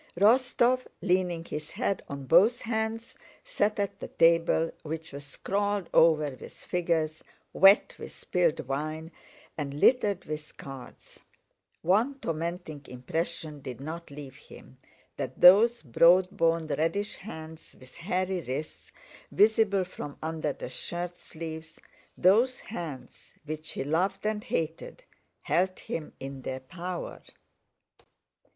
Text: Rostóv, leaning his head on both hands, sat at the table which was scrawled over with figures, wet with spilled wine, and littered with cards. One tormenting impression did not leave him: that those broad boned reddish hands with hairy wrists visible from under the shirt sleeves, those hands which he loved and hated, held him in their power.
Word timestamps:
Rostóv, 0.17 0.87
leaning 1.01 1.45
his 1.45 1.69
head 1.69 2.01
on 2.09 2.25
both 2.25 2.63
hands, 2.63 3.13
sat 3.43 3.79
at 3.79 3.99
the 3.99 4.07
table 4.07 4.71
which 4.81 5.13
was 5.13 5.23
scrawled 5.23 5.91
over 5.93 6.35
with 6.41 6.53
figures, 6.53 7.23
wet 7.53 7.93
with 7.99 8.11
spilled 8.11 8.61
wine, 8.67 9.11
and 9.59 9.75
littered 9.79 10.25
with 10.25 10.57
cards. 10.57 11.19
One 11.83 12.15
tormenting 12.17 12.83
impression 12.87 13.61
did 13.61 13.79
not 13.79 14.09
leave 14.09 14.35
him: 14.37 14.79
that 15.17 15.39
those 15.39 15.83
broad 15.83 16.31
boned 16.31 16.71
reddish 16.71 17.17
hands 17.17 17.75
with 17.79 17.93
hairy 17.97 18.41
wrists 18.41 18.91
visible 19.31 19.83
from 19.83 20.17
under 20.23 20.51
the 20.51 20.69
shirt 20.69 21.19
sleeves, 21.19 21.77
those 22.17 22.59
hands 22.61 23.35
which 23.45 23.73
he 23.73 23.83
loved 23.83 24.25
and 24.25 24.43
hated, 24.43 25.03
held 25.43 25.77
him 25.77 26.13
in 26.19 26.41
their 26.41 26.61
power. 26.61 27.21